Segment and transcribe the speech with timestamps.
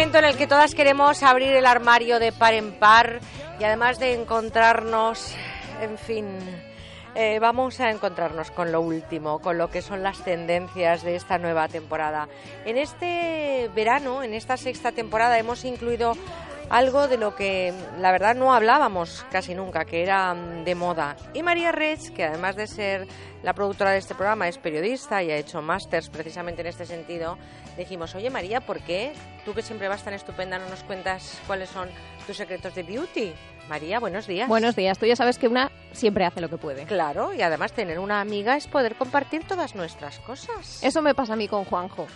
[0.00, 3.20] momento en el que todas queremos abrir el armario de par en par
[3.58, 5.34] y además de encontrarnos,
[5.82, 6.26] en fin,
[7.14, 11.36] eh, vamos a encontrarnos con lo último, con lo que son las tendencias de esta
[11.36, 12.28] nueva temporada.
[12.64, 16.14] En este verano, en esta sexta temporada, hemos incluido
[16.70, 21.16] algo de lo que la verdad no hablábamos casi nunca, que era mm, de moda.
[21.34, 23.06] Y María Rech, que además de ser
[23.42, 27.36] la productora de este programa, es periodista y ha hecho másters precisamente en este sentido,
[27.76, 29.12] dijimos, oye María, ¿por qué
[29.44, 31.88] tú que siempre vas tan estupenda no nos cuentas cuáles son
[32.26, 33.32] tus secretos de beauty?
[33.68, 34.48] María, buenos días.
[34.48, 34.98] Buenos días.
[34.98, 36.84] Tú ya sabes que una siempre hace lo que puede.
[36.86, 40.82] Claro, y además tener una amiga es poder compartir todas nuestras cosas.
[40.82, 42.06] Eso me pasa a mí con Juanjo.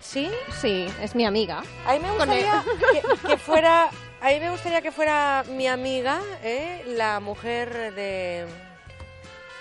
[0.00, 0.30] ¿Sí?
[0.60, 1.62] Sí, es mi amiga.
[1.86, 3.90] A mí me gustaría que, que, fuera,
[4.20, 6.82] a mí me gustaría que fuera mi amiga, ¿eh?
[6.86, 8.46] la mujer de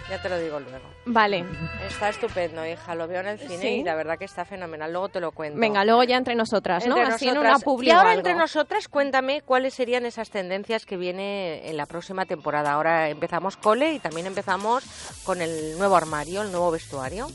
[0.10, 0.86] ya te lo digo luego.
[1.06, 1.46] Vale.
[1.86, 2.96] Está estupendo, hija.
[2.96, 4.92] Lo veo en el cine y la verdad que está fenomenal.
[4.92, 5.60] Luego te lo cuento.
[5.60, 6.96] Venga, luego ya entre nosotras, ¿no?
[6.96, 11.76] Así en una Y ahora entre nosotras, cuéntame cuáles serían esas tendencias que viene en
[11.76, 12.72] la próxima temporada.
[12.72, 14.86] Ahora empezamos cole y también empezamos
[15.26, 17.28] con el nuevo armario, el nuevo vestuario.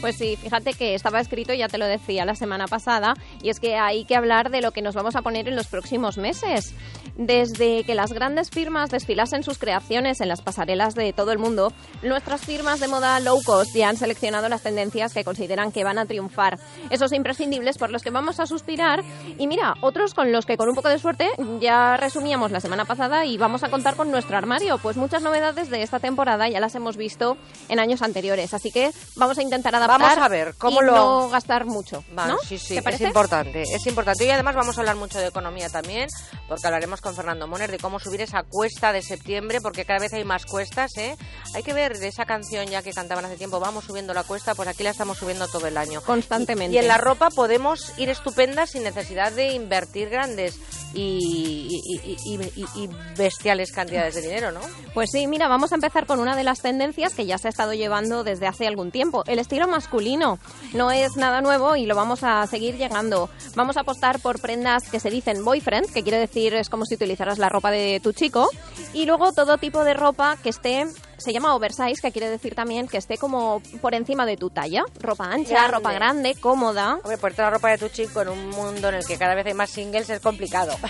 [0.00, 3.58] Pues sí, fíjate que estaba escrito, ya te lo decía la semana pasada, y es
[3.58, 6.72] que hay que hablar de lo que nos vamos a poner en los próximos meses.
[7.18, 11.72] Desde que las grandes firmas desfilasen sus creaciones en las pasarelas de todo el mundo,
[12.02, 15.98] nuestras firmas de moda low cost ya han seleccionado las tendencias que consideran que van
[15.98, 16.60] a triunfar.
[16.90, 19.02] Esos imprescindibles por los que vamos a suspirar
[19.36, 21.28] y mira, otros con los que con un poco de suerte
[21.60, 25.70] ya resumíamos la semana pasada y vamos a contar con nuestro armario, pues muchas novedades
[25.70, 27.36] de esta temporada ya las hemos visto
[27.68, 30.92] en años anteriores, así que vamos a intentar adaptar Vamos a ver cómo y lo
[30.92, 32.38] no gastar mucho, vale, ¿no?
[32.38, 34.24] Sí, sí, es importante, es importante.
[34.24, 36.08] Y además vamos a hablar mucho de economía también,
[36.46, 40.12] porque hablaremos con Fernando Moner de cómo subir esa cuesta de septiembre, porque cada vez
[40.12, 41.16] hay más cuestas, ¿eh?
[41.54, 44.54] Hay que ver de esa canción ya que cantaban hace tiempo, vamos subiendo la cuesta,
[44.54, 46.00] pues aquí la estamos subiendo todo el año.
[46.02, 46.74] Constantemente.
[46.74, 50.58] Y, y en la ropa podemos ir estupendas sin necesidad de invertir grandes
[50.94, 51.80] y,
[52.24, 54.60] y, bestiales cantidades de dinero, ¿no?
[54.94, 57.50] Pues sí, mira, vamos a empezar con una de las tendencias que ya se ha
[57.50, 60.38] estado llevando desde hace algún tiempo, el estilo masculino.
[60.72, 63.28] No es nada nuevo y lo vamos a seguir llegando.
[63.54, 66.96] Vamos a apostar por prendas que se dicen boyfriend, que quiere decir es como si
[66.98, 68.48] utilizaras la ropa de tu chico,
[68.92, 70.86] y luego todo tipo de ropa que esté
[71.16, 74.84] se llama oversize, que quiere decir también que esté como por encima de tu talla.
[75.00, 75.72] Ropa ancha, grande.
[75.72, 76.94] ropa grande, cómoda.
[77.02, 79.46] Hombre, ponerte la ropa de tu chico en un mundo en el que cada vez
[79.46, 80.74] hay más singles es complicado.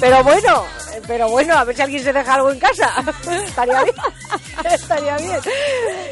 [0.00, 0.64] Pero bueno,
[1.06, 2.92] pero bueno, a ver si alguien se deja algo en casa.
[3.46, 3.96] Estaría bien.
[4.70, 5.40] Estaría bien.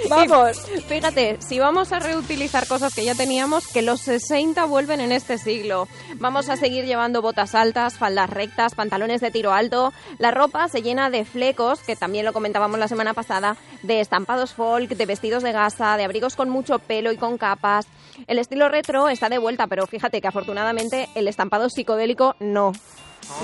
[0.08, 0.60] Vamos.
[0.88, 5.38] fíjate, si vamos a reutilizar cosas que ya teníamos, que los 60 vuelven en este
[5.38, 5.88] siglo.
[6.16, 9.92] Vamos a seguir llevando botas altas, faldas rectas, pantalones de tiro alto.
[10.18, 14.52] La ropa se llena de flecos, que también lo comentábamos la semana pasada, de estampados
[14.52, 17.86] folk, de vestidos de gasa, de abrigos con mucho pelo y con capas.
[18.26, 22.72] El estilo retro está de vuelta, pero fíjate que afortunadamente el estampado psicodélico no.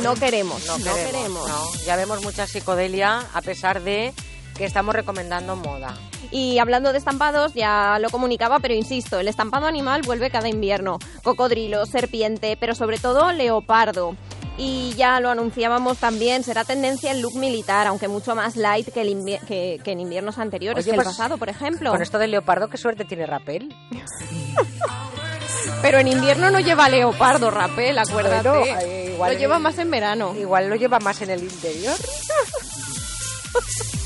[0.02, 1.48] No queremos, no, no queremos.
[1.48, 1.84] No.
[1.86, 4.12] Ya vemos mucha psicodelia a pesar de
[4.60, 5.94] que estamos recomendando moda.
[6.30, 10.98] Y hablando de estampados, ya lo comunicaba, pero insisto, el estampado animal vuelve cada invierno.
[11.22, 14.16] Cocodrilo, serpiente, pero sobre todo leopardo.
[14.58, 19.00] Y ya lo anunciábamos también, será tendencia el look militar, aunque mucho más light que,
[19.00, 21.90] el que, que en inviernos anteriores, Oye, que el pues, pasado, por ejemplo.
[21.90, 23.74] Con esto del leopardo, qué suerte tiene Rapel.
[25.82, 28.50] Pero en invierno no lleva leopardo, Rapel, acuérdate.
[28.50, 30.34] Bueno, igual lo lleva más en verano.
[30.38, 31.96] Igual lo lleva más en el interior.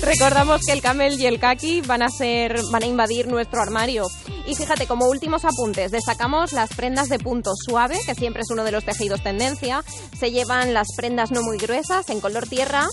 [0.00, 4.04] Recordamos que el camel y el kaki van a ser van a invadir nuestro armario.
[4.46, 8.64] Y fíjate, como últimos apuntes, destacamos las prendas de punto suave, que siempre es uno
[8.64, 9.82] de los tejidos tendencia.
[10.18, 12.86] Se llevan las prendas no muy gruesas, en color tierra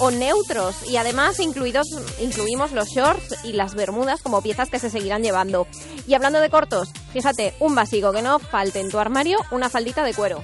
[0.00, 0.76] o neutros.
[0.88, 1.88] Y además incluidos,
[2.20, 5.66] incluimos los shorts y las bermudas como piezas que se seguirán llevando.
[6.06, 10.04] Y hablando de cortos, fíjate, un básico que no falte en tu armario, una faldita
[10.04, 10.42] de cuero.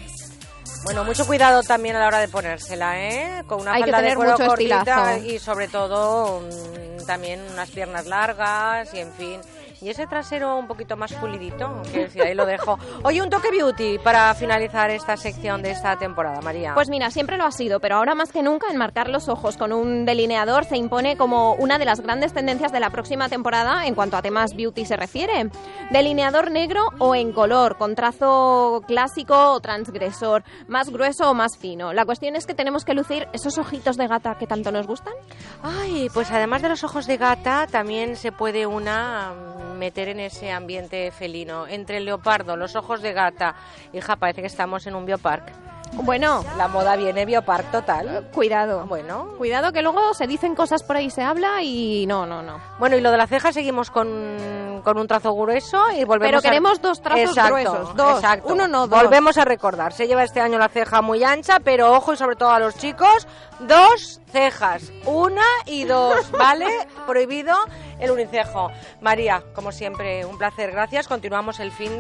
[0.85, 3.45] Bueno, mucho cuidado también a la hora de ponérsela, ¿eh?
[3.47, 5.25] Con una Hay falda que tener de cuero mucho cortita estilazo.
[5.27, 9.41] y sobre todo mmm, también unas piernas largas y en fin.
[9.83, 12.79] Y ese trasero un poquito más pulidito, que decir, ahí lo dejo.
[13.03, 16.75] Oye, un toque beauty para finalizar esta sección de esta temporada, María.
[16.75, 19.73] Pues mira, siempre lo ha sido, pero ahora más que nunca enmarcar los ojos con
[19.73, 23.95] un delineador se impone como una de las grandes tendencias de la próxima temporada en
[23.95, 25.49] cuanto a temas beauty se refiere.
[25.91, 31.95] Delineador negro o en color, con trazo clásico o transgresor, más grueso o más fino.
[31.95, 35.15] La cuestión es que tenemos que lucir esos ojitos de gata que tanto nos gustan.
[35.63, 39.33] Ay, pues además de los ojos de gata, también se puede una
[39.81, 41.67] meter en ese ambiente felino.
[41.67, 43.57] Entre el leopardo, los ojos de gata,
[43.95, 45.80] hija, parece que estamos en un biopark.
[45.93, 48.29] Bueno, La moda viene biopark total.
[48.33, 48.87] cuidado.
[48.87, 52.61] Bueno, Cuidado que luego se dicen cosas por ahí, se habla y no, no, no.
[52.79, 56.39] bueno, y lo de la ceja seguimos con, con un trazo grueso y volvemos Pero
[56.39, 58.15] a- queremos dos trazos Exacto, gruesos, dos.
[58.21, 58.53] exacto.
[58.53, 59.03] Uno no, dos.
[59.03, 62.37] Volvemos a recordar, se lleva este año la ceja muy ancha, pero ojo y sobre
[62.37, 63.27] todo a los chicos,
[63.61, 66.69] dos cejas, una y dos, ¿vale?
[67.07, 67.55] Prohibido
[67.99, 68.71] el unicejo.
[69.01, 71.09] María, como siempre, un placer, gracias.
[71.09, 71.89] Continuamos el fin